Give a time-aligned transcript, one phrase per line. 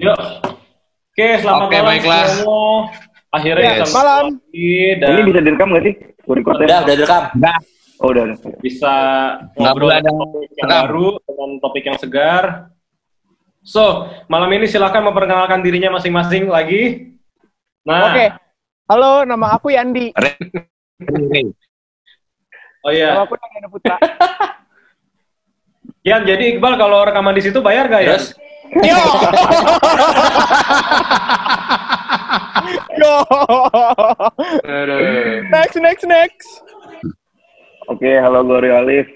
[0.00, 0.16] Yuk.
[1.12, 2.24] Oke, selamat Oke, malam baiklah.
[2.26, 2.88] semua.
[3.30, 4.24] Akhirnya Ya, bisa malam.
[4.96, 5.94] dan Ini bisa direkam nggak sih?
[6.26, 6.66] Recordnya?
[6.66, 7.22] Udah, udah direkam.
[8.00, 8.36] Oh, udah, udah.
[8.64, 8.92] bisa
[9.54, 10.72] ngobrol ada topik yang rekam.
[10.72, 12.44] baru dengan topik yang segar.
[13.60, 17.12] So, malam ini silakan memperkenalkan dirinya masing-masing lagi.
[17.84, 18.26] Nah, Oke.
[18.88, 20.10] Halo, nama aku Yandi.
[22.80, 23.14] oh iya.
[23.14, 23.96] Nama aku Nanda Putra.
[26.08, 28.16] Yan, jadi Iqbal kalau rekaman di situ bayar gak ya?
[28.16, 28.32] Terus,
[28.70, 29.02] Yo.
[33.02, 33.14] Yo.
[35.50, 36.48] next, next, next.
[37.90, 39.06] Oke, halo gue Rio Alif.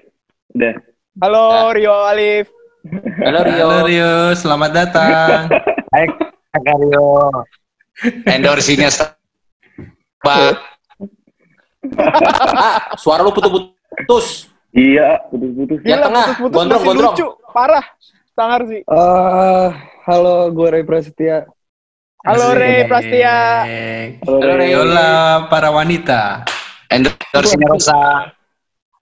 [0.58, 0.74] Udah.
[1.22, 2.50] Halo, Rio Alif.
[3.22, 3.66] halo Rio.
[3.70, 5.46] Halo Rio, selamat datang.
[5.94, 6.10] Baik,
[6.50, 7.30] Kak Rio.
[8.26, 8.90] Endorsinya
[10.18, 10.58] Pak.
[13.02, 14.50] Suara lu putus-putus.
[14.74, 15.78] Iya, putus-putus.
[15.86, 17.14] Yang tengah, putus-putus gondrong, gondrong.
[17.14, 17.28] lucu.
[17.54, 17.86] Parah.
[18.34, 18.82] Sangar sih.
[18.82, 19.68] Eh,
[20.10, 21.46] halo, gue Ray Prasetya.
[22.26, 23.62] Halo, Ray Prastia.
[23.62, 24.58] Halo, Ray.
[24.58, 24.74] Ray.
[24.74, 26.42] Yola para wanita.
[26.90, 28.34] Endorsinya Rosa.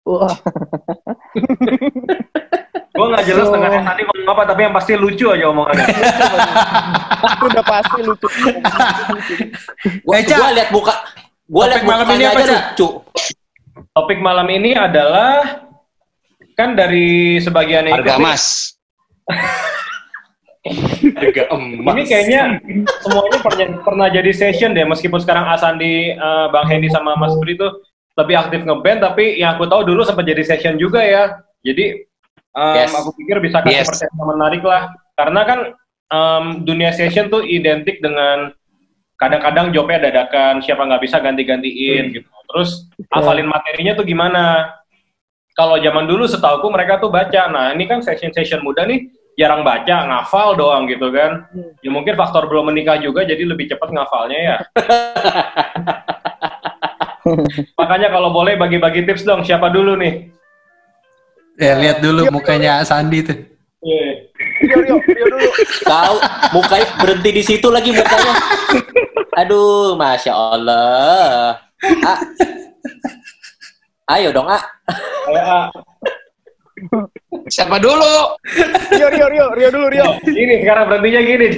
[0.03, 0.35] Wah,
[2.93, 5.87] Gue nggak jelas dengar tadi ngomong apa, tapi yang pasti lucu aja omongannya.
[7.39, 8.29] Itu udah pasti lucu.
[10.05, 10.37] Gua, Ca.
[10.37, 10.95] gua lihat muka.
[11.49, 12.89] Gua Topik lihat malam ini apa, lucu.
[13.97, 15.65] Topik malam ini adalah
[16.53, 18.72] kan dari sebagian yang Harga emas.
[21.19, 21.95] Harga emas.
[21.99, 22.43] Ini kayaknya
[23.03, 27.59] semuanya pernah, pernah jadi session deh, meskipun sekarang Asandi, eh, Bang Hendy sama Mas Bri
[27.59, 27.83] tuh
[28.15, 31.43] lebih aktif ngeband, tapi yang aku tahu dulu sempat jadi session juga ya.
[31.67, 32.07] Jadi
[32.53, 32.95] em, Yes.
[32.95, 33.89] aku pikir bisa kasih Yes.
[33.89, 35.59] persen yang menarik lah, karena kan
[36.13, 38.53] em, dunia session tuh identik dengan
[39.17, 42.29] kadang-kadang jobnya dadakan, siapa nggak bisa ganti-gantiin gitu.
[42.53, 44.77] Terus hafalin materinya tuh gimana?
[45.57, 47.49] Kalau zaman dulu setauku mereka tuh baca.
[47.49, 51.47] Nah ini kan session-session muda nih jarang baca, ngafal doang gitu kan.
[51.81, 54.57] Ya mungkin faktor belum menikah juga jadi lebih cepat ngafalnya ya.
[57.79, 60.29] Makanya kalau boleh bagi-bagi tips dong, siapa dulu nih?
[61.61, 63.39] Ya, lihat dulu mukanya Sandi tuh.
[63.83, 64.31] Iya.
[64.63, 65.51] Rio, Rio, Rio dulu.
[65.87, 66.19] Kau
[66.55, 68.35] mukanya berhenti di situ lagi mukanya.
[69.39, 71.59] Aduh, masya Allah.
[72.07, 72.19] Ah.
[74.19, 74.63] Ayo dong, ah.
[75.27, 75.67] Kayak, ah,
[77.51, 78.15] Siapa dulu?
[78.95, 80.09] Rio, Rio, Rio, Rio dulu, Rio.
[80.25, 81.49] Gini, sekarang berhentinya gini.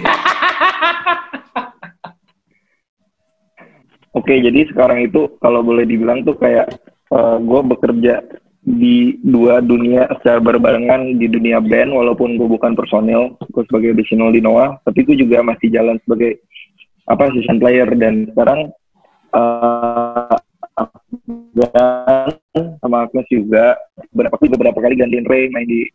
[4.14, 6.70] Oke, jadi sekarang itu kalau boleh dibilang tuh kayak
[7.40, 8.22] gue bekerja
[8.64, 14.32] di dua dunia secara berbarengan di dunia band walaupun gue bukan personil, gue sebagai additional
[14.32, 16.41] di Noah, tapi gue juga masih jalan sebagai
[17.04, 18.72] apa season player dan sekarang
[19.36, 20.36] eh
[21.24, 23.76] Afgan sama Agnes juga
[24.12, 25.88] beberapa beberapa kali gantiin Ray main di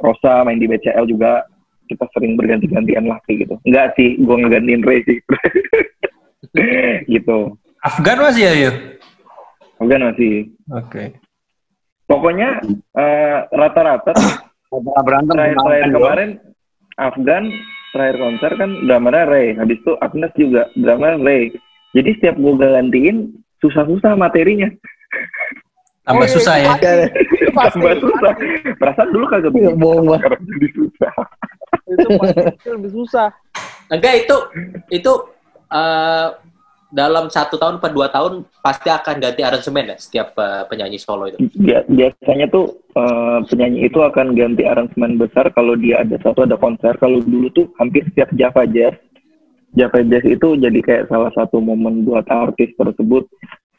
[0.00, 1.44] Rosa main di BCL juga.
[1.90, 3.54] Kita sering berganti-gantian lah kayak gitu.
[3.68, 5.18] Enggak sih gue ngegantiin Ray sih.
[7.08, 7.38] Gitu.
[7.80, 8.72] Afgan masih ya, Yo?
[9.80, 10.52] Afgan masih.
[10.68, 11.16] Oke.
[12.04, 12.60] pokoknya
[12.92, 14.12] eh, rata-rata
[15.00, 16.30] berantem terakhir, sama terakhir kemarin
[17.00, 17.44] Afgan
[17.92, 19.48] terakhir konser kan drummernya Ray.
[19.56, 21.52] Habis itu Agnes juga drummer Ray.
[21.92, 23.16] Jadi setiap gue gantiin
[23.62, 24.68] susah-susah materinya
[26.02, 26.74] Tambah Oh, iya, susah ya.
[26.74, 27.78] Itu pasti.
[27.78, 28.32] tambah susah
[28.74, 30.30] perasaan dulu kagak Iya, begitu bohong banget.
[30.42, 31.12] jadi susah
[31.84, 33.28] Itu pasti lebih susah.
[33.86, 34.36] Enggak itu
[34.90, 35.12] itu
[35.70, 36.28] eh,
[36.92, 41.30] dalam satu tahun per dua tahun pasti akan ganti aransemen ya setiap eh, penyanyi solo
[41.30, 41.38] itu.
[41.54, 46.58] Bia- biasanya tuh eh, penyanyi itu akan ganti aransemen besar kalau dia ada satu ada
[46.58, 46.98] konser.
[46.98, 48.98] Kalau dulu tuh hampir setiap Java Jazz,
[49.72, 53.24] Jazz itu jadi kayak salah satu momen buat artis tersebut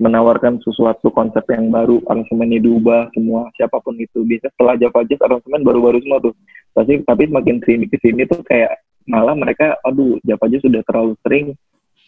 [0.01, 4.25] menawarkan sesuatu konsep yang baru, aransemennya diubah semua siapa pun itu.
[4.25, 6.33] Biasanya setelah Java Jazz aransemen baru-baru semua tuh.
[6.73, 11.13] Pasti tapi semakin sini ke sini tuh kayak malah mereka aduh Java Jazz sudah terlalu
[11.21, 11.47] sering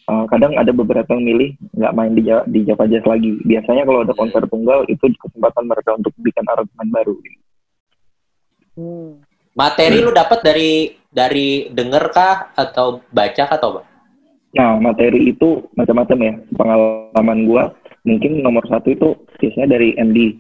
[0.05, 3.41] Uh, kadang ada beberapa yang milih nggak main di Java, di Java Jazz lagi.
[3.41, 7.15] Biasanya kalau ada konser tunggal itu kesempatan mereka untuk bikin aransemen baru.
[8.77, 9.25] Hmm.
[9.57, 13.81] Materi lu dapat dari dari denger kah atau baca kah atau apa?
[14.55, 16.33] Nah materi itu macam-macam ya.
[16.51, 17.63] Pengalaman gua
[18.03, 20.35] mungkin nomor satu itu biasanya dari MD.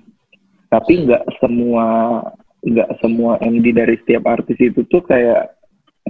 [0.67, 2.19] Tapi nggak semua
[2.65, 5.55] nggak semua MD dari setiap artis itu tuh kayak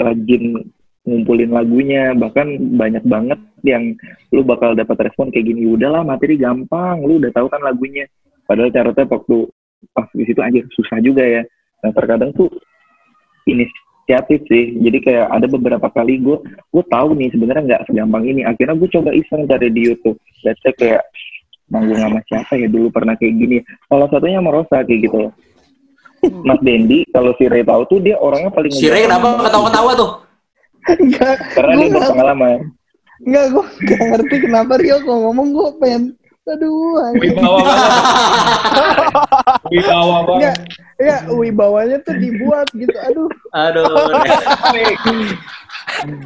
[0.01, 0.65] rajin
[1.05, 3.93] ngumpulin lagunya bahkan banyak banget yang
[4.33, 8.09] lu bakal dapat respon kayak gini udahlah materi gampang lu udah tahu kan lagunya
[8.49, 9.37] padahal caranya waktu
[9.93, 11.45] pas di situ aja susah juga ya
[11.85, 12.49] nah terkadang tuh
[14.05, 18.45] inisiatif sih jadi kayak ada beberapa kali gue gue tahu nih sebenarnya nggak segampang ini
[18.45, 20.13] akhirnya gue coba iseng cari di YouTube
[20.43, 21.01] let's say kayak
[21.65, 25.33] manggung sama siapa ya dulu pernah kayak gini salah satunya sama Rosa kayak gitu loh
[26.41, 30.11] Mas Dendi kalau si Ray tahu tuh dia orangnya paling Si Ray kenapa ketawa-ketawa tuh?
[30.87, 32.59] Enggak, Karena dia nggak- berpengalaman.
[33.21, 36.03] enggak gue gak ngerti kenapa Rio kalau ngomong gue pengen
[36.45, 37.09] aduh.
[37.15, 37.91] Wibawa banget.
[39.71, 40.55] Wibawa banget.
[40.95, 43.83] ya wibawanya tuh dibuat gitu aduh Aduh.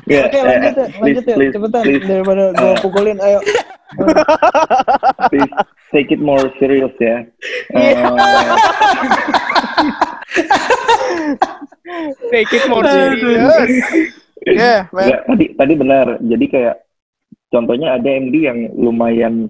[0.05, 3.39] Ya, oke eh, lanjut ya please, lanjut ya please, cepetan please, daripada gue pukulin ayo
[5.29, 5.51] please
[5.89, 7.25] take it more serious ya.
[7.73, 7.97] Iya.
[8.05, 8.45] Eh,
[12.31, 13.69] Take it more serious.
[14.45, 15.05] Yeah, man.
[15.09, 16.05] Nggak, tadi tadi benar.
[16.21, 16.75] Jadi kayak
[17.49, 19.49] contohnya ada MD yang lumayan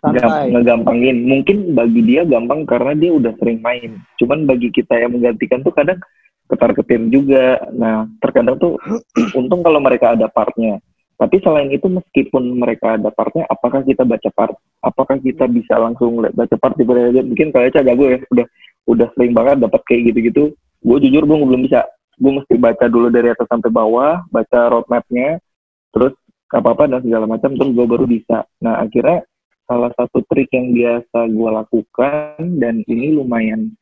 [0.00, 0.20] Santai.
[0.20, 1.16] gam- ngegampangin.
[1.26, 4.00] Mungkin bagi dia gampang karena dia udah sering main.
[4.20, 6.00] Cuman bagi kita yang menggantikan tuh kadang
[6.46, 7.60] ketar ketir juga.
[7.74, 8.78] Nah, terkadang tuh
[9.38, 10.80] untung kalau mereka ada partnya.
[11.16, 14.52] Tapi selain itu meskipun mereka ada partnya, apakah kita baca part?
[14.84, 18.46] Apakah kita bisa langsung baca part tiba-tiba mungkin kayak jago ya udah
[18.84, 20.52] udah sering banget dapat kayak gitu-gitu.
[20.84, 21.88] Gue jujur gue belum bisa.
[22.20, 25.40] Gue mesti baca dulu dari atas sampai bawah, baca roadmapnya,
[25.92, 26.12] terus
[26.52, 28.44] apa apa dan segala macam, terus gue baru bisa.
[28.60, 29.24] Nah akhirnya
[29.66, 33.74] salah satu trik yang biasa gue lakukan dan ini lumayan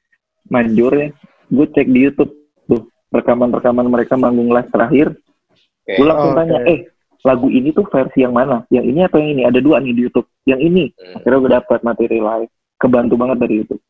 [0.48, 1.08] manjur ya,
[1.48, 2.32] gue cek di YouTube
[2.68, 5.94] tuh rekaman-rekaman mereka manggung live terakhir, Oke.
[5.96, 6.38] gue langsung Oke.
[6.40, 6.80] tanya, eh
[7.24, 8.68] lagu ini tuh versi yang mana?
[8.68, 9.42] Yang ini atau yang ini?
[9.48, 10.28] Ada dua nih di YouTube.
[10.44, 11.16] Yang ini, Hmm.
[11.16, 12.52] akhirnya gue dapat materi live.
[12.76, 13.82] Kebantu banget dari YouTube.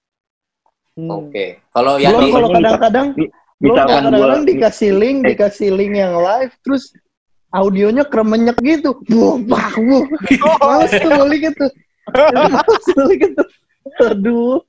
[0.95, 1.11] Hmm.
[1.11, 1.47] Oke.
[1.75, 3.07] Kalau Belum Yandi, kalau kadang-kadang
[3.65, 5.27] Misalkan kadang-kadang gue dikasih link eh.
[5.33, 6.93] dikasih link yang live terus
[7.55, 10.05] audionya kremenyek gitu buh bah buh
[10.59, 11.67] males tuh ngulik itu males ngulik itu
[14.01, 14.65] aduh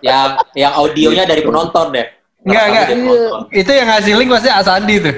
[0.00, 2.06] yang yang audionya dari penonton deh.
[2.46, 2.86] Enggak, enggak.
[2.94, 3.40] penonton.
[3.50, 5.16] Itu yang ngasih link pasti Asandi tuh.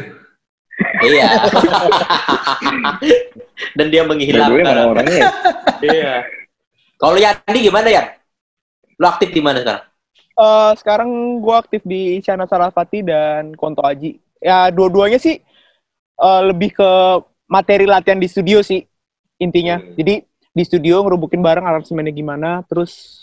[1.05, 1.29] Iya.
[3.77, 4.57] Dan dia menghilang.
[4.57, 5.31] mana orangnya ya?
[5.81, 6.15] Iya.
[7.01, 8.03] Kalau Yandi gimana ya?
[9.01, 9.85] Lo aktif di mana sekarang?
[10.41, 11.11] Eh, sekarang
[11.41, 14.21] gue aktif di Isyana Sarasvati dan Konto Aji.
[14.41, 15.41] Ya, dua-duanya sih
[16.17, 16.91] eh, lebih ke
[17.49, 18.85] materi latihan di studio sih
[19.41, 19.81] intinya.
[19.81, 19.97] Hmm.
[19.97, 23.17] Jadi di studio ngerubukin bareng aransemennya gimana, terus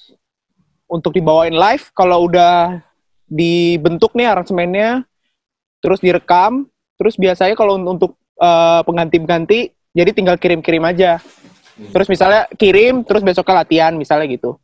[0.88, 2.80] untuk dibawain live kalau udah
[3.28, 5.04] dibentuk nih aransemennya,
[5.84, 11.20] terus direkam, terus biasanya kalau un- untuk eh, pengganti-pengganti, jadi tinggal kirim-kirim aja.
[11.78, 14.58] Terus misalnya kirim, terus besoknya latihan, misalnya gitu.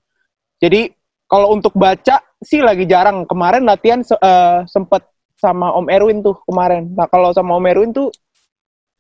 [0.58, 0.94] Jadi
[1.30, 3.26] kalau untuk baca sih lagi jarang.
[3.26, 5.04] Kemarin latihan eh, sempet
[5.38, 6.88] sama Om Erwin tuh kemarin.
[6.94, 8.14] Nah kalau sama Om Erwin tuh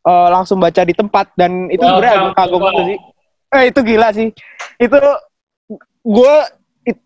[0.03, 2.97] eh, langsung baca di tempat dan itu sebenarnya agak kagum sih.
[3.53, 4.33] Eh itu gila sih.
[4.81, 4.97] Itu
[6.03, 6.35] gue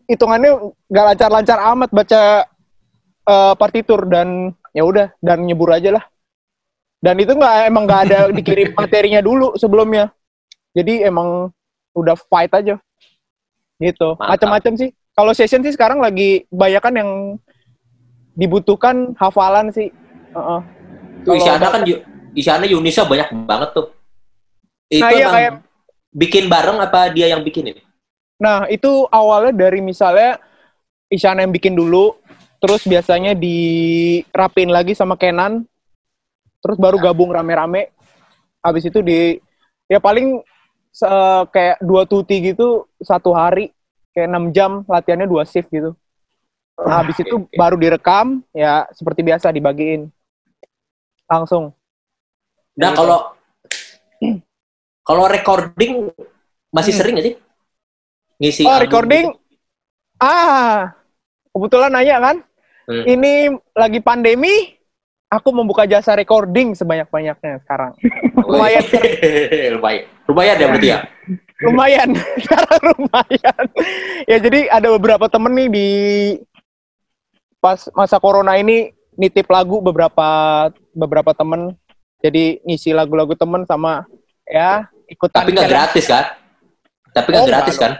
[0.10, 0.52] hitungannya
[0.90, 2.22] gak lancar-lancar amat baca
[3.28, 6.04] eh, partitur dan ya udah dan nyebur aja lah.
[6.98, 10.10] Dan itu nggak emang nggak ada dikirim materinya dulu sebelumnya.
[10.74, 11.52] Jadi emang
[11.94, 12.80] udah fight aja.
[13.78, 14.18] Gitu.
[14.18, 14.90] Macam-macam sih.
[15.14, 17.10] Kalau session sih sekarang lagi banyakan yang
[18.38, 19.90] dibutuhkan hafalan sih.
[20.34, 20.60] Heeh.
[21.26, 21.82] Tuh Kalau Isyana kan
[22.38, 23.88] Isyana Yunisa banyak banget tuh.
[24.88, 25.67] Itu Nah, iya, emang kayak-
[26.12, 27.82] bikin bareng apa dia yang bikin ini?
[28.38, 30.38] Nah, itu awalnya dari misalnya
[31.08, 32.20] Isyana yang bikin dulu,
[32.60, 35.64] terus biasanya dirapin lagi sama Kenan,
[36.60, 37.90] terus baru gabung rame-rame.
[38.60, 39.40] Habis itu di
[39.88, 40.44] ya paling
[40.92, 43.72] se- kayak dua tuti gitu satu hari,
[44.12, 45.96] kayak 6 jam latihannya dua shift gitu.
[46.78, 50.12] Nah, habis itu baru direkam, ya seperti biasa dibagiin
[51.26, 51.74] langsung.
[52.78, 53.37] Nah, kalau
[55.08, 56.12] kalau recording
[56.70, 57.00] masih Hmm.
[57.00, 57.36] sering nggak sih?
[58.38, 59.32] Ngisi Oh, recording?
[59.32, 59.40] gitu?
[60.20, 60.92] Ah,
[61.50, 62.36] kebetulan nanya kan?
[62.86, 63.04] Hmm.
[63.08, 63.34] Ini
[63.72, 64.76] lagi pandemi,
[65.28, 67.96] aku membuka jasa recording sebanyak-banyaknya sekarang.
[68.52, 68.84] lumayan.
[69.80, 70.04] lumayan.
[70.28, 71.00] Lumayan ya berarti ya.
[71.58, 72.10] Lumayan,
[72.44, 73.64] sekarang lumayan.
[74.28, 75.88] ya jadi ada beberapa temen nih di
[77.58, 80.28] pas masa corona ini nitip lagu beberapa
[80.94, 81.74] beberapa temen.
[82.22, 84.06] Jadi ngisi lagu-lagu temen sama
[84.46, 85.40] ya ikutan.
[85.44, 86.26] Tapi nggak gratis kan?
[87.16, 87.92] Tapi nggak Oh, gratis kan?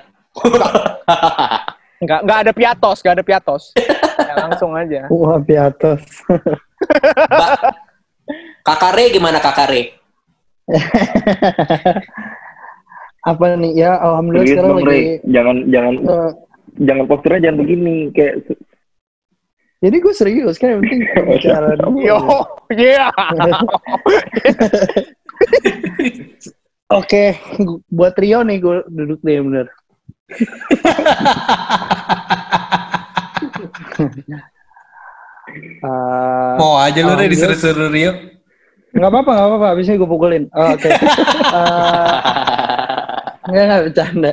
[1.98, 3.64] Nggak, nggak ada piatos, nggak ada piatos.
[3.74, 5.10] ya, langsung aja.
[5.14, 6.02] wah piatos
[7.26, 7.52] Mbak,
[8.62, 9.98] Kakare gimana Kakare?
[13.28, 15.20] apa nih ya alhamdulillah Serius sekarang lagi.
[15.28, 16.32] Jangan jangan eh,
[16.86, 18.36] jangan posturnya jangan begini kayak
[19.78, 21.02] jadi gue serius kan yang penting
[21.38, 22.18] bicara dulu Yo,
[22.74, 23.14] yeah.
[26.98, 27.24] Oke
[27.90, 29.68] buat Rio nih gue duduk deh bener.
[35.58, 38.12] Eh, Mau aja lu deh disuruh-suruh Rio.
[38.92, 40.44] nggak apa-apa nggak apa-apa abisnya gue pukulin.
[40.54, 40.90] Oh, oke.
[43.48, 44.32] Eh, nggak nggak bercanda.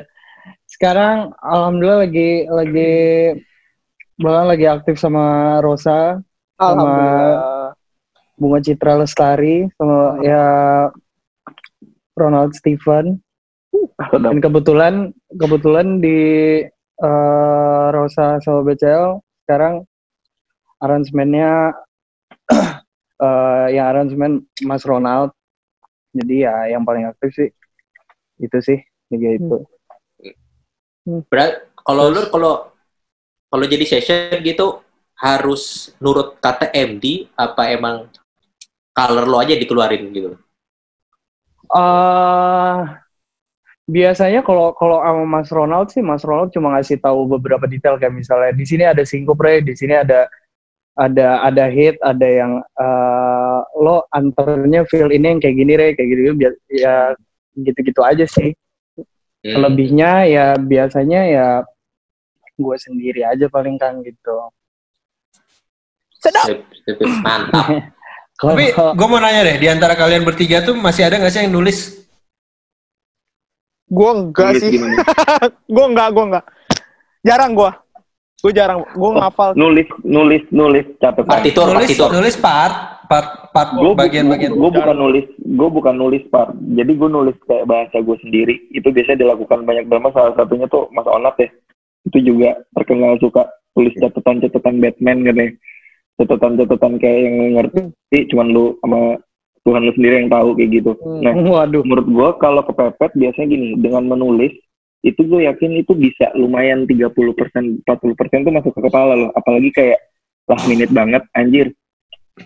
[0.66, 2.94] Sekarang alhamdulillah lagi lagi
[4.18, 5.23] bahkan lagi aktif sama
[5.62, 6.18] Rosa
[6.59, 7.78] Alhamdulillah.
[8.35, 10.44] Bunga Citra Lestari sama ya
[12.14, 13.18] Ronald Steven
[13.99, 14.23] Sedap.
[14.23, 14.94] dan kebetulan
[15.35, 16.18] kebetulan di
[16.80, 19.83] eh, Rosa sama BCL sekarang
[20.78, 21.75] aransemennya
[23.25, 25.35] eh, yang aransemen Mas Ronald.
[26.14, 27.50] Jadi ya yang paling aktif sih
[28.38, 28.78] itu sih
[29.11, 29.59] liga itu.
[31.26, 32.71] Berat, kalau lu kalau
[33.50, 34.78] kalau jadi session gitu
[35.18, 38.06] harus nurut kata MD apa emang
[38.94, 40.38] color lo aja dikeluarin gitu?
[41.68, 42.78] Eh
[43.85, 48.16] biasanya kalau kalau sama Mas Ronald sih Mas Ronald cuma ngasih tahu beberapa detail kayak
[48.16, 50.25] misalnya di sini ada sinkopre, di sini ada
[50.94, 56.09] ada ada hit, ada yang eh, lo antarnya feel ini yang kayak gini re, kayak
[56.09, 56.97] gitu biar ya
[57.59, 58.56] gitu-gitu aja sih.
[59.44, 59.61] Hmm.
[59.61, 61.49] Lebihnya ya biasanya ya
[62.56, 64.37] gue sendiri aja paling kan gitu.
[66.25, 66.97] Sip, sip,
[68.42, 68.56] Mantap.
[68.58, 68.64] Tapi
[68.98, 71.78] gue mau nanya deh, di antara kalian bertiga tuh masih ada nggak sih yang nulis?
[73.86, 74.78] Gue enggak Nulis sih.
[75.74, 76.44] gue enggak, gue enggak.
[77.22, 77.70] Jarang gue.
[78.42, 78.78] Gue jarang.
[78.92, 79.54] Gue ngapal.
[79.54, 81.30] Nulis, nulis, nulis catatan.
[81.30, 82.10] Partitur, nulis, partitur.
[82.10, 84.52] nulis part, part, part gue bagian-bagian.
[84.56, 88.88] gue bukan nulis gue bukan nulis part jadi gue nulis kayak bahasa gue sendiri itu
[88.90, 91.48] biasanya dilakukan banyak banget salah satunya tuh Mas Onat ya
[92.04, 95.50] itu juga terkenal suka tulis catatan-catatan Batman gitu ya
[96.21, 97.90] catatan-catatan kayak yang ngerti
[98.30, 99.18] cuman lu sama
[99.64, 100.92] Tuhan lu sendiri yang tahu kayak gitu.
[101.25, 104.52] Nah waduh, menurut gue kalau kepepet biasanya gini dengan menulis
[105.04, 107.85] itu gue yakin itu bisa lumayan 30% 40%
[108.44, 110.00] tuh masuk ke kepala loh apalagi kayak
[110.49, 111.73] last minute banget anjir.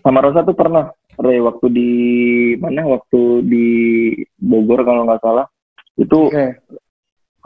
[0.04, 1.90] Sama Rosa tuh pernah Re, waktu di
[2.62, 2.86] mana?
[2.86, 3.66] Waktu di
[4.38, 5.50] Bogor kalau nggak salah.
[5.98, 6.46] Itu oke.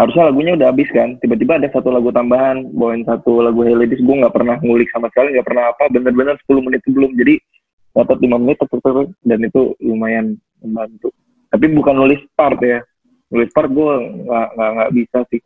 [0.03, 1.15] Harusnya lagunya udah habis kan.
[1.23, 5.07] Tiba-tiba ada satu lagu tambahan bawain satu lagu Hey Ladies gue nggak pernah ngulik sama
[5.15, 5.87] sekali nggak pernah apa.
[5.95, 7.15] Bener-bener 10 menit sebelum.
[7.15, 7.39] Jadi
[7.95, 11.15] dapat 5 menit tek, tek, tek, dan itu lumayan membantu.
[11.55, 12.83] Tapi bukan nulis part ya.
[13.31, 13.93] Nulis part gue
[14.27, 15.41] nggak nggak bisa sih.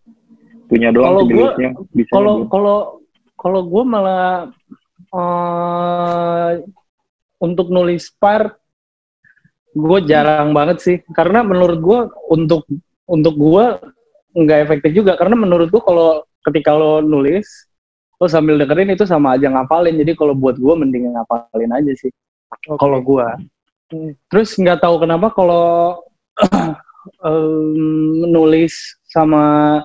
[0.67, 1.25] Punya doang Kalau
[1.93, 2.79] bisa Kalau kalau
[3.37, 4.49] kalau gue malah
[5.13, 6.53] eh
[7.37, 8.57] untuk nulis part
[9.77, 10.97] gue jarang banget sih.
[11.13, 11.99] Karena menurut gue
[12.33, 12.65] untuk
[13.05, 13.67] untuk gue
[14.37, 15.17] nggak efektif juga.
[15.17, 17.49] Karena menurut gue kalau ketika lo nulis
[18.17, 19.97] lo sambil dengerin itu sama aja ngapalin.
[19.97, 22.13] Jadi kalau buat gue mending ngapalin aja sih.
[22.77, 23.27] Kalau gue
[24.29, 25.99] terus nggak tahu kenapa kalau
[27.27, 28.75] em, nulis
[29.07, 29.79] sama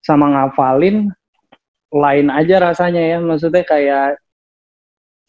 [0.00, 1.08] sama ngafalin
[1.94, 3.18] lain aja rasanya ya.
[3.22, 4.18] Maksudnya kayak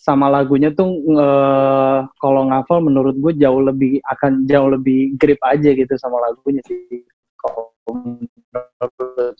[0.05, 5.73] sama lagunya tuh eh, kalau ngafal menurut gue jauh lebih akan jauh lebih grip aja
[5.73, 7.01] gitu sama lagunya sih.
[7.41, 9.35] Kalau menurut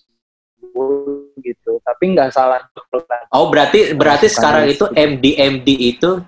[1.42, 1.72] gitu.
[1.82, 2.62] Tapi nggak salah
[3.34, 6.22] Oh berarti berarti sekarang itu MD MD itu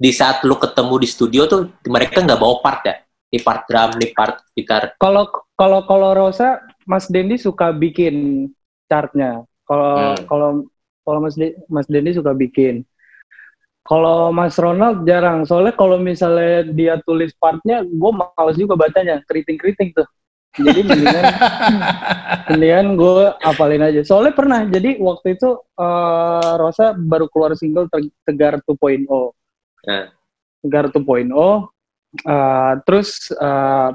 [0.00, 2.96] di saat lu ketemu di studio tuh mereka nggak bawa part ya?
[3.30, 4.98] Di part drum, di part gitar.
[4.98, 8.48] kalau kalau kalau Rosa Mas Dendi suka bikin
[8.90, 9.46] chartnya.
[9.68, 10.26] Kalau Hmm.
[10.26, 10.50] kalau
[11.06, 12.82] kalau Mas De- Mas Dendi suka bikin.
[13.86, 15.46] Kalau Mas Ronald jarang.
[15.46, 19.22] Soalnya kalau misalnya dia tulis partnya gue males juga bacanya.
[19.30, 20.06] Keriting keriting tuh
[20.50, 21.24] jadi mendingan
[22.50, 28.14] mendingan gue hafalin aja soalnya pernah jadi waktu itu eh, Rosa baru keluar single Te-
[28.26, 29.06] Tegar 2.0
[29.80, 30.12] Nah.
[30.60, 31.30] Tegar 2.0
[32.26, 33.90] eh, terus eh,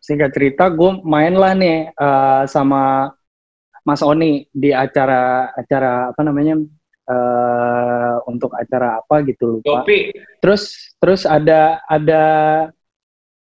[0.00, 3.08] singkat cerita gue main lah nih eh, sama
[3.80, 6.58] Mas Oni di acara acara apa namanya
[7.10, 10.14] eh untuk acara apa gitu lupa Topi.
[10.38, 12.22] terus terus ada ada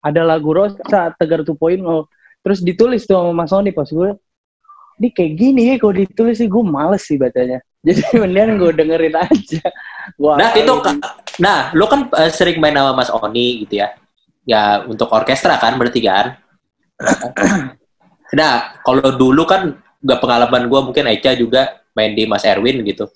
[0.02, 1.78] ada lagu Rosa Tegar 2.0
[2.42, 4.18] terus ditulis tuh sama Mas Oni pas gue
[5.00, 7.58] ini kayak gini ya kalau ditulis sih gue males sih bacanya.
[7.86, 9.66] Jadi mendingan gue dengerin aja.
[10.14, 10.74] Gua Nah itu,
[11.42, 13.94] nah lu kan eh, sering main sama Mas Oni gitu ya,
[14.46, 16.38] ya untuk orkestra kan berarti kan.
[18.38, 23.10] Nah kalau dulu kan gak pengalaman gua mungkin Eca juga main di Mas Erwin gitu.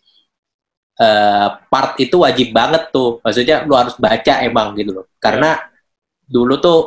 [0.99, 5.07] Eh part itu wajib banget tuh, maksudnya lu harus baca emang gitu loh.
[5.23, 5.59] Karena
[6.27, 6.79] dulu tuh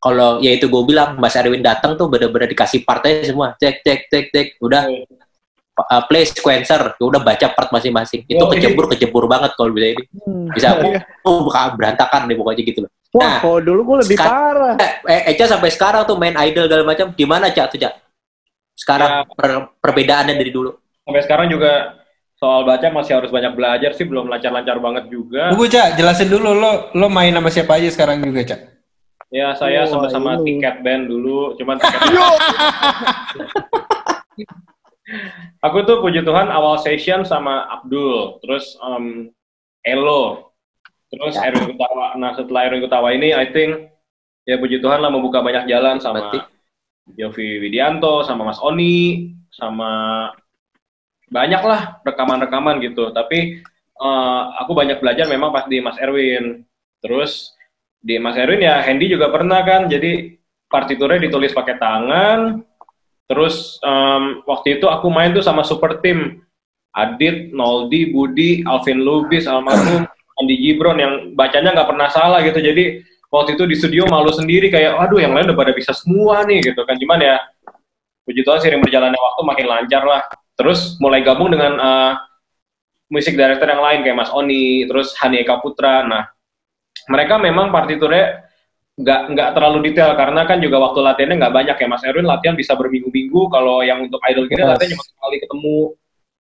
[0.00, 4.00] kalau ya itu gue bilang Mas Erwin datang tuh bener-bener dikasih partnya semua, cek cek
[4.08, 4.82] cek cek, udah
[5.76, 8.24] uh, play sequencer, ya udah baca part masing-masing.
[8.24, 8.64] Itu Oh, iya.
[8.64, 10.04] kecebur kecebur banget kalau bisa ini.
[10.24, 10.46] Hmm.
[10.52, 11.00] Bisa Iya.
[11.24, 12.90] oh, buka- berantakan deh pokoknya gitu loh.
[13.10, 16.84] wah Nah, kalau dulu gue lebih parah Eh, Eca sampai sekarang tuh main idol segala
[16.86, 17.94] macam, gimana Cak tuh Cak?
[18.78, 19.20] Sekarang Ya.
[19.28, 20.72] per- perbedaannya dari dulu.
[21.04, 21.99] Sampai sekarang juga
[22.40, 25.52] soal baca masih harus banyak belajar sih, belum lancar-lancar banget juga.
[25.52, 28.60] Tunggu Cak, jelasin dulu lo lo main sama siapa aja sekarang juga Cak.
[29.30, 30.58] Ya, saya Wah, sama-sama ini.
[30.58, 32.00] tiket band dulu, cuman tiket
[35.60, 39.28] Aku tuh puji Tuhan awal session sama Abdul, terus em,
[39.84, 40.50] Elo.
[41.10, 42.14] Terus Erwin Gutawa.
[42.16, 43.90] Nah setelah Erwin Gutawa ini, I think
[44.46, 46.38] ya puji Tuhan lah membuka banyak jalan sama Berarti
[47.18, 49.90] Yofi Widianto, sama Mas Oni, sama
[51.30, 53.14] banyak lah rekaman-rekaman gitu.
[53.14, 53.62] Tapi
[53.96, 56.66] eh, aku banyak belajar memang pas di Mas Erwin.
[57.00, 57.54] Terus
[58.00, 60.36] di Mas Erwin ya Hendy juga pernah kan, jadi
[60.70, 62.64] partiturnya ditulis pakai tangan.
[63.30, 66.42] Terus em, waktu itu aku main tuh sama super team
[66.90, 70.02] Adit, Noldi, Budi, Alvin Lubis, almarhum
[70.42, 72.58] Andi Gibron yang bacanya nggak pernah salah gitu.
[72.58, 76.42] Jadi waktu itu di studio malu sendiri kayak, aduh yang lain udah pada bisa semua
[76.42, 76.98] nih gitu kan.
[76.98, 77.36] Cuman ya
[78.26, 80.22] puji Tuhan sering berjalannya waktu makin lancar lah.
[80.60, 82.12] Terus mulai gabung dengan eh,
[83.08, 86.04] musik director yang lain kayak Mas Oni, terus Hani Eka Putra.
[86.04, 86.28] Nah,
[87.08, 88.44] mereka memang partiturnya
[89.00, 92.28] nggak nggak terlalu detail karena kan juga waktu latihannya nggak banyak ya Mas Erwin.
[92.28, 93.48] Latihan bisa berminggu-minggu.
[93.48, 94.70] Kalau yang untuk idol gini Yes.
[94.76, 95.78] latihan cuma sekali ketemu.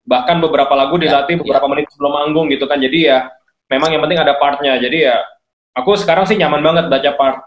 [0.09, 2.83] Bahkan beberapa lagu dilatih Ya, beberapa menit sebelum manggung gitu kan.
[2.83, 3.31] Jadi ya
[3.71, 4.75] memang yang penting ada partnya.
[4.83, 5.23] Jadi ya
[5.79, 7.39] aku sekarang sih nyaman banget baca part.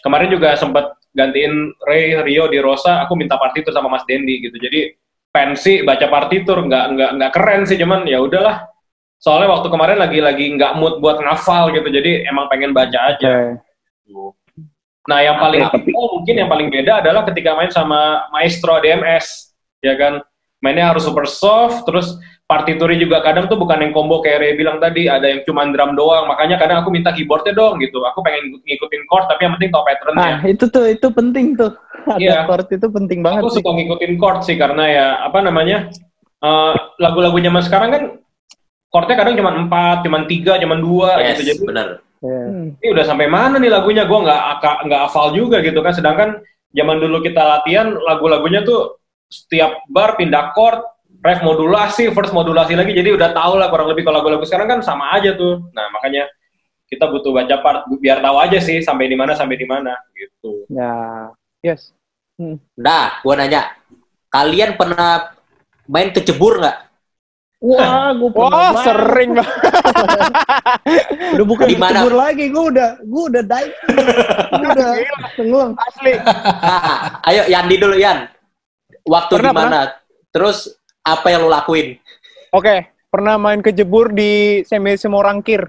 [0.00, 3.04] Kemarin juga sempat gantiin Ray Rio di Rosa.
[3.04, 4.56] Aku minta partitur sama Mas Dendi gitu.
[4.58, 4.96] Jadi
[5.34, 8.70] pensi baca partitur nggak nggak nggak keren sih cuman ya udahlah
[9.18, 13.26] soalnya waktu kemarin lagi lagi nggak mood buat ngafal gitu jadi emang pengen baca aja
[13.26, 14.38] Oke.
[15.04, 19.52] Nah, yang paling tapi- oh, mungkin yang paling beda adalah ketika main sama Maestro DMS,
[19.84, 20.24] ya kan?
[20.64, 22.16] Mainnya harus super soft, terus
[22.48, 25.92] partiturnya juga kadang tuh bukan yang combo kayak Ray bilang tadi, ada yang cuma drum
[25.92, 26.24] doang.
[26.24, 28.00] Makanya kadang aku minta keyboardnya dong gitu.
[28.00, 30.36] Aku pengen ngikutin chord, tapi yang penting tau Nah, patternnya.
[30.48, 31.72] itu tuh itu penting tuh.
[32.04, 32.38] Ada Iya.
[32.44, 33.62] chord itu penting banget aku sih.
[33.64, 35.88] suka ngikutin chord sih karena ya apa namanya
[36.40, 38.02] eh, lagu-lagu zaman sekarang kan
[38.88, 41.42] chordnya kadang cuma empat, cuma tiga, cuma dua yes, gitu.
[41.50, 41.88] Jadi bener.
[42.24, 42.44] Iya.
[42.80, 44.40] ini udah sampai mana nih lagunya gue nggak
[44.88, 46.40] nggak hafal juga gitu kan sedangkan
[46.72, 48.96] zaman dulu kita latihan lagu-lagunya tuh
[49.28, 50.80] setiap bar pindah chord
[51.20, 54.80] ref modulasi first modulasi lagi jadi udah tau lah kurang lebih kalau lagu-lagu sekarang kan
[54.80, 56.24] sama aja tuh nah makanya
[56.88, 60.64] kita butuh baca part biar tahu aja sih sampai di mana sampai di mana gitu
[60.72, 61.28] Ya,
[61.64, 61.90] yes.
[62.76, 63.72] Nah, gua nanya,
[64.28, 65.32] kalian pernah
[65.86, 66.78] main kecebur nggak?
[67.64, 68.84] Wah, gue pernah Wah, banget.
[68.84, 69.56] sering banget.
[71.32, 72.04] Udah bukan Di mana?
[72.04, 73.96] kecebur lagi, gue udah gue udah diving.
[74.52, 74.84] Gua udah
[75.40, 75.70] tenggelam.
[75.80, 76.12] Asli.
[76.20, 76.84] Nah,
[77.32, 78.28] ayo Yandi dulu Yan.
[79.08, 79.96] Waktu di mana?
[80.28, 81.96] Terus apa yang lo lakuin?
[82.52, 85.64] Oke, pernah main kejebur di semi semorangkir.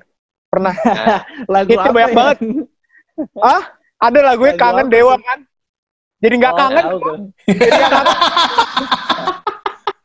[0.52, 0.76] Pernah.
[1.48, 2.16] Lagu Hitnya apa banyak ya?
[2.16, 2.38] banget.
[3.40, 3.64] Ah,
[4.04, 5.40] ada lagunya Lagu kangen apa dewa kan?
[6.24, 6.86] Jadi nggak Oh, kangen.
[7.48, 8.08] Jadi kangen.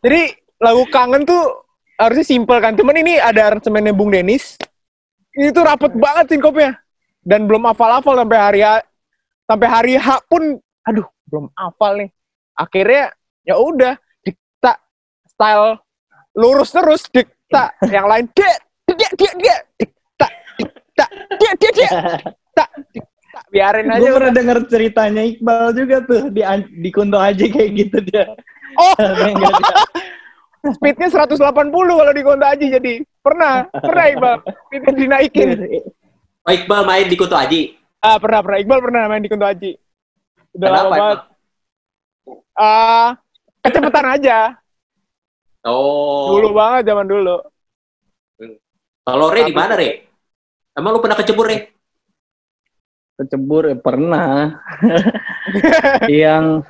[0.00, 0.22] Jadi
[0.60, 1.42] lagu kangen tuh
[2.00, 2.74] harusnya simpel kan.
[2.74, 4.56] Cuman ini ada aransemennya Bung Denis.
[5.36, 6.74] Ini tuh rapet banget sinkopnya.
[7.20, 8.60] Dan belum hafal-hafal sampai hari
[9.44, 10.56] sampai hari H pun
[10.88, 12.10] aduh, belum hafal nih.
[12.56, 13.12] Akhirnya
[13.44, 13.94] ya udah
[14.24, 14.72] dikta
[15.28, 15.80] style
[16.36, 18.52] lurus terus dikta yang lain dia
[18.86, 20.26] dia dia dikta
[20.58, 21.04] dikta
[21.40, 21.90] dia dia dia
[23.50, 26.42] biarin aja Gue pernah denger ceritanya Iqbal juga tuh di
[26.78, 28.30] di Kunto Aji kayak gitu dia.
[28.78, 28.94] Oh,
[30.76, 31.36] speednya 180
[31.72, 32.94] kalau di Konta Aji jadi.
[33.20, 34.36] Pernah pernah Iqbal.
[34.68, 35.48] Speednya dinaikin.
[36.40, 37.76] Oh, Iqbal main di Kutu Aji.
[38.00, 38.58] ah pernah pernah.
[38.64, 39.76] Iqbal pernah main di Konta Aji.
[40.56, 41.20] Udah lama banget.
[42.56, 43.08] Ah
[43.60, 44.56] kecepatan aja.
[45.60, 46.32] Oh.
[46.32, 47.44] dulu banget zaman dulu.
[49.04, 50.08] Kalau Re di mana Re?
[50.72, 51.76] Emang lu pernah kecebur Re?
[53.20, 54.56] Kecebur ya pernah.
[56.08, 56.64] yang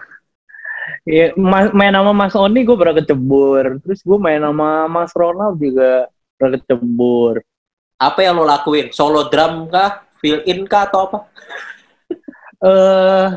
[1.06, 3.78] ya, ma- main sama Mas Oni gue pernah kecebur.
[3.86, 7.40] Terus gue main sama Mas Ronald juga pernah kecebur.
[8.00, 8.90] Apa yang lo lakuin?
[8.90, 10.02] Solo drum kah?
[10.20, 11.18] Fill in kah atau apa?
[12.60, 13.28] eh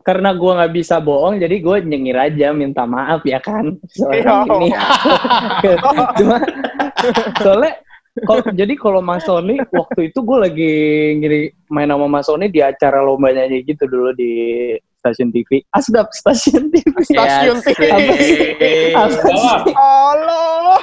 [0.00, 3.76] karena gue nggak bisa bohong, jadi gue nyengir aja minta maaf ya kan.
[3.86, 4.56] Soalnya Iya.
[4.56, 4.68] ini,
[6.18, 6.36] cuma
[7.38, 7.72] soalnya
[8.26, 10.72] kalau jadi kalau Mas Sony waktu itu gue lagi
[11.20, 14.30] ngiri main sama Mas Sony di acara lomba nyanyi gitu dulu di
[15.00, 15.62] stasiun TV.
[15.70, 16.92] Asdap stasiun TV.
[17.06, 17.56] Stasiun.
[17.62, 17.80] TV.
[17.88, 18.36] Apa sih?
[18.98, 19.74] Apa sih?
[19.78, 20.78] Allah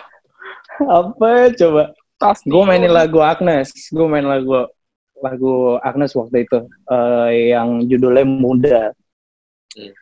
[0.87, 1.83] Apa coba?
[2.17, 2.49] Stasiun.
[2.49, 3.69] Gue mainin lagu Agnes.
[3.91, 4.65] Gue main lagu
[5.17, 8.81] lagu Agnes waktu itu eh, yang judulnya Muda.
[9.75, 9.93] Hmm.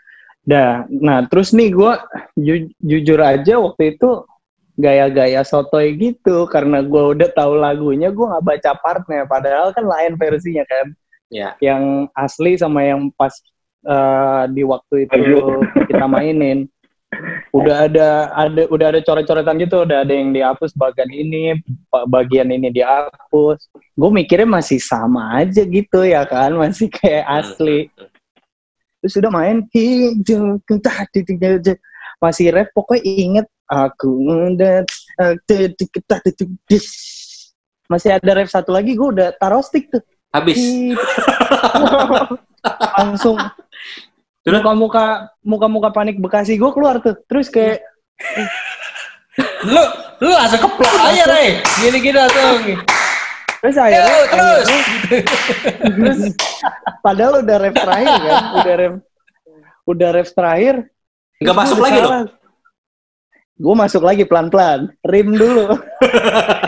[0.45, 1.91] Dah, nah terus nih gue
[2.37, 4.21] ju- jujur aja waktu itu
[4.75, 9.23] gaya-gaya sotoy gitu karena gue udah tahu lagunya gue nggak baca partnya.
[9.23, 10.91] Padahal kan lain versinya kan.
[11.25, 11.57] Ya.
[11.57, 13.33] yang asli sama yang pas
[13.81, 15.19] eh, di waktu itu
[15.89, 16.69] kita mainin.
[17.49, 21.57] Udah ada ada udah ada coret-coretan gitu udah ada yang dihapus bagian ini
[21.87, 23.71] ba- bagian ini dihapus.
[23.95, 26.53] Gue mikirnya masih sama aja gitu ya kan?
[26.53, 27.89] Masih kayak asli.
[29.01, 29.63] Terus udah main
[32.19, 34.09] masih rap pokoknya inget aku
[34.55, 34.85] udah
[37.85, 40.01] masih ada ref satu lagi gue udah taruh stick tuh
[40.35, 40.59] Habis.
[42.99, 43.39] Langsung
[44.43, 44.61] Terus?
[44.61, 47.81] muka-muka muka-muka panik Bekasi gue keluar tuh terus kayak
[49.67, 49.83] Lu
[50.23, 51.59] lu langsung keplok aja, Rey.
[51.83, 52.79] Gini-gini langsung.
[53.59, 54.67] terus Yo, akhirnya terus.
[55.99, 56.19] terus
[57.03, 58.93] padahal udah ref terakhir kan udah ref
[59.89, 60.75] udah ref terakhir
[61.41, 62.29] Nggak masuk lagi loh.
[63.55, 65.71] Gue masuk lagi pelan-pelan rim dulu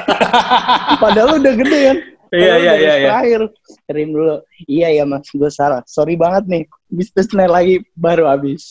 [1.03, 3.07] padahal udah gede kan Iya, iya, iya, iya.
[3.07, 3.41] terakhir
[3.87, 4.35] rim dulu
[4.67, 8.67] iya ya mas gue salah sorry banget nih bisnis lagi baru habis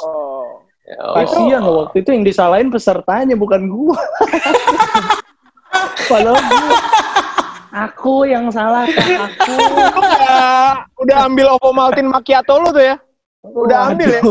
[0.86, 1.16] Oh.
[1.18, 3.98] Kasihan loh waktu itu yang disalahin pesertanya bukan gua.
[6.10, 6.78] Padahal gua.
[7.90, 9.02] Aku yang salah, Kak.
[9.02, 9.52] aku.
[9.98, 12.96] Udah, udah ambil Ovomaltine macchiato lu tuh ya?
[13.42, 14.22] Udah ambil ya?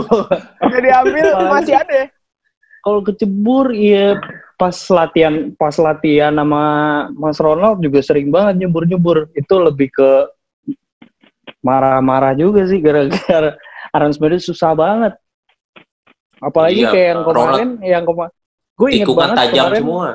[0.63, 2.07] Udah diambil, masih ada ya?
[2.85, 4.21] Kalau kecebur, iya
[4.55, 6.63] pas latihan pas latihan sama
[7.11, 9.33] Mas Ronald juga sering banget nyebur-nyebur.
[9.33, 10.29] Itu lebih ke
[11.59, 13.57] marah-marah juga sih gara-gara
[13.95, 15.13] aransemennya susah banget.
[16.37, 17.33] Apalagi Iya, kayak yang Ronald.
[17.33, 18.33] kemarin, yang kemarin.
[18.75, 19.81] Gue inget banget tajam kemarin.
[19.81, 20.09] semua.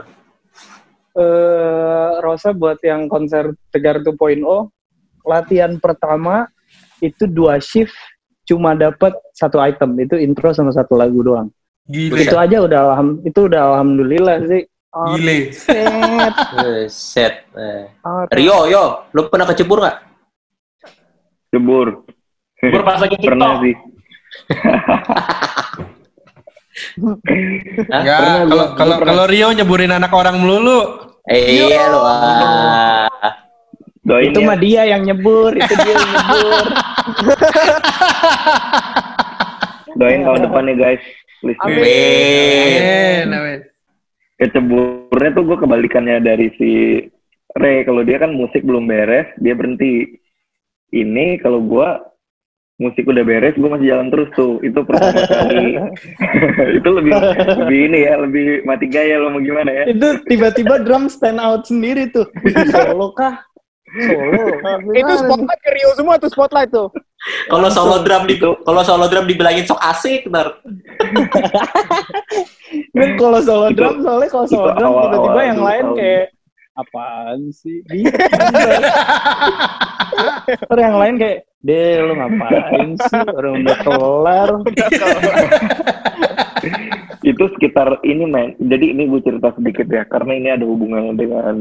[1.11, 4.38] eh Rosa buat yang konser Tegar 2.0
[5.26, 6.46] latihan pertama
[7.02, 7.98] itu dua shift
[8.46, 11.50] cuma dapat satu item itu intro sama satu lagu doang
[11.90, 12.22] Gile.
[12.22, 15.55] itu aja udah alham itu udah alhamdulillah sih Oh, Gile.
[15.55, 16.35] set.
[16.59, 17.35] Eh, Set.
[17.55, 17.87] Eh.
[18.03, 19.96] Oh, Rio, yo, lu pernah kecebur nggak?
[21.55, 22.03] Jebur.
[22.59, 23.74] Gue pas lagi Pernah sih.
[27.87, 28.18] Enggak,
[28.50, 31.07] kalau kalau kalau Rio nyeburin anak orang melulu.
[31.31, 32.00] Eh, iya lo.
[32.03, 33.07] Ah.
[34.00, 34.46] Doain itu ya.
[34.48, 36.66] mah dia yang nyebur itu dia yang nyebur
[40.00, 41.03] Doain tahun depannya guys.
[41.40, 41.61] Please.
[41.64, 41.81] Amin.
[41.81, 41.88] Amin.
[41.88, 43.61] Amin, amin.
[44.40, 46.70] Keceburnya tuh gue kebalikannya dari si
[47.57, 47.85] Ray.
[47.85, 50.16] Kalau dia kan musik belum beres, dia berhenti.
[50.90, 51.88] Ini kalau gue
[52.81, 54.61] musik udah beres, gue masih jalan terus tuh.
[54.64, 55.76] Itu pertama kali.
[56.81, 57.12] itu lebih
[57.61, 59.85] lebih ini ya, lebih mati gaya lo mau gimana ya?
[59.92, 62.24] itu tiba-tiba drum stand out sendiri tuh
[62.72, 63.37] solo kah
[63.90, 64.57] solo
[64.94, 66.88] Itu spotlight ke Rio semua tuh spotlight tuh.
[67.20, 70.56] Kalau solo drum di Itu- kalau solo drum dibilangin sok asik, ntar.
[72.96, 76.24] Dan kalau solo drum soalnya kalau itu solo drum tiba-tiba yang lain kayak
[76.80, 77.85] apaan sih?
[80.64, 83.20] Terus yang lain kayak, deh lu ngapain sih?
[83.37, 84.50] Orang udah kelar.
[87.20, 91.56] itu sekitar ini men jadi ini gue cerita sedikit ya karena ini ada hubungannya dengan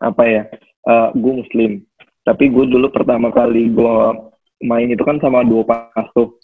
[0.00, 0.42] apa ya
[0.88, 1.84] Eh gue muslim
[2.24, 3.96] tapi gue dulu pertama kali gue
[4.62, 6.38] main itu kan sama dua pasto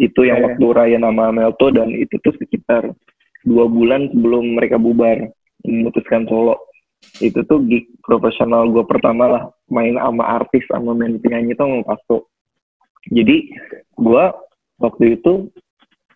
[0.00, 0.44] itu yang Iya.
[0.54, 2.94] waktu Ryan sama Melto dan itu tuh sekitar
[3.44, 5.28] dua bulan sebelum mereka bubar
[5.64, 6.56] memutuskan solo
[7.20, 11.84] itu tuh gig profesional gue pertama lah main sama artis sama main penyanyi tuh sama
[11.84, 12.16] pasto
[13.12, 13.44] jadi
[14.00, 14.24] gue
[14.80, 15.52] waktu itu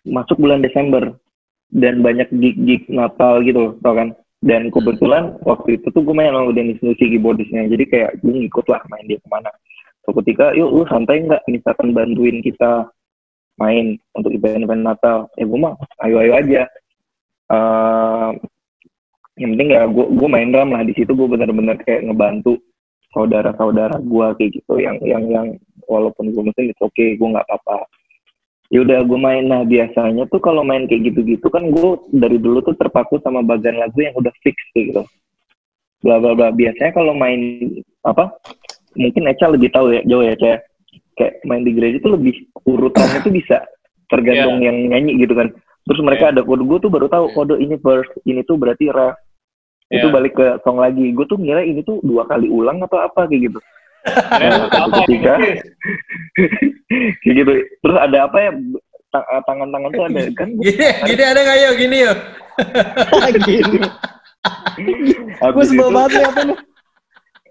[0.07, 1.13] masuk bulan Desember
[1.69, 4.09] dan banyak gig-gig Natal gitu loh, tau kan?
[4.39, 8.65] Dan kebetulan waktu itu tuh gue main sama Dennis Nusi keyboardisnya, jadi kayak gue ngikut
[8.71, 9.51] lah main dia ke mana.
[10.13, 11.43] Ketika, yuk lu santai nggak?
[11.49, 12.89] Misalkan bantuin kita
[13.59, 15.27] main untuk event-event Natal?
[15.35, 16.63] Ya gue mah ayo-ayo aja.
[17.49, 18.29] Eh,
[19.39, 20.83] yang penting ya gue gue main drum lah.
[20.83, 22.59] Di situ gue benar-benar kayak ngebantu
[23.15, 24.73] saudara-saudara gue kayak gitu.
[24.77, 25.47] Yang yang yang
[25.87, 27.87] walaupun gue muslim itu oke gue nggak apa-apa.
[28.69, 29.43] Ya udah gue main.
[29.47, 33.79] Nah biasanya tuh kalau main kayak gitu-gitu kan gue dari dulu tuh terpaku sama bagian
[33.79, 35.03] lagu yang udah fix kayak gitu.
[36.05, 36.53] Bla bla bla.
[36.53, 37.65] Biasanya kalau main
[38.05, 38.31] apa
[38.95, 40.61] mungkin Eca lebih tahu ya jauh ya Eca
[41.19, 43.57] kayak main di gereja tuh lebih urutannya tuh bisa
[44.07, 45.51] tergantung yang nyanyi gitu kan.
[45.85, 49.17] Terus mereka ada kode gue tuh baru tahu kode ini verse ini tuh berarti ref
[49.89, 50.13] itu Iya.
[50.13, 51.11] balik ke song lagi.
[51.11, 53.59] Gue tuh ngira ini tuh dua kali ulang atau apa kayak gitu.
[54.39, 54.71] Nah,
[55.03, 55.35] ketika
[57.21, 57.51] kayak gitu.
[57.83, 58.51] Terus ada apa ya?
[59.09, 60.49] Ta- tangan-tangan tuh ada kan?
[60.61, 61.73] Gini, gini ada nggak yuk?
[61.81, 62.17] Gini yuk.
[63.49, 63.77] Gini.
[64.79, 66.53] Gue habis sebel itu banget liat ini.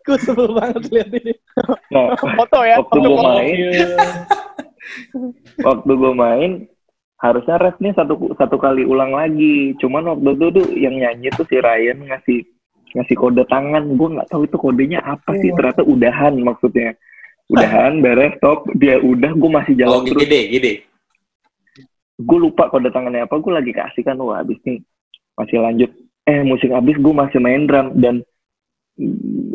[0.08, 1.32] Gue sebel banget liat ini.
[1.92, 2.80] nah Foto ya.
[2.80, 3.56] waktu gue main
[5.60, 6.50] waktu gue main
[7.18, 11.58] harusnya refnya satu satu kali ulang lagi cuman waktu itu tuh yang nyanyi tuh si
[11.58, 12.46] Ryan ngasih
[12.94, 16.94] ngasih kode tangan gue nggak tahu itu kodenya apa sih ternyata udahan maksudnya
[17.48, 20.72] udahan beres stop dia udah gue masih Oh, jalan gini terus deh, gini.
[22.18, 24.78] gue lupa kode tangannya apa gue lagi kasih kan wah abis nih
[25.34, 25.90] masih lanjut
[26.24, 28.22] eh musik habis gue masih main drum dan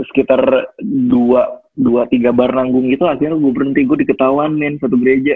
[0.09, 5.35] sekitar dua dua tiga bar nanggung gitu akhirnya gue berhenti gue diketahuan men satu gereja.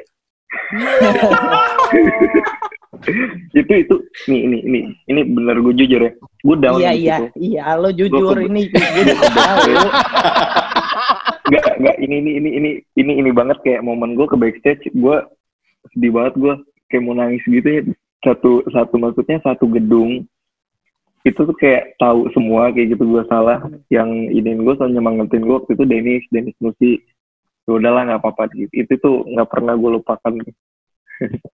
[3.53, 3.95] Itu itu.
[4.31, 6.11] Nih ini ini ini bener gue jujur ya.
[6.41, 7.17] Gue down iya iya.
[7.21, 7.53] situ.
[7.53, 8.83] iya lo jujur ini gue
[11.47, 15.17] Enggak, enggak, ini, ini, ini, ini, ini, ini banget kayak momen gue ke backstage, gue
[15.95, 16.53] sedih banget gue
[16.91, 17.81] kayak mau nangis gitu ya.
[18.25, 20.25] Satu, satu maksudnya satu gedung
[21.27, 23.59] itu tuh kayak tahu semua kayak gitu gue salah.
[23.91, 27.03] Yang ini gue soalnya nyemangatin gue waktu itu Dennis, Dennis Nusi.
[27.67, 28.71] Ya udahlah nggak apa-apa gitu.
[28.71, 30.33] Itu tuh nggak pernah gue lupakan.